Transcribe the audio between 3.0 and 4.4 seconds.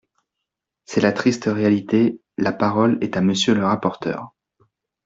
est à Monsieur le rapporteur.